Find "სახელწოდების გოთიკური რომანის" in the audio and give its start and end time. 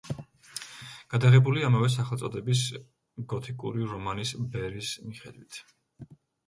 1.97-4.35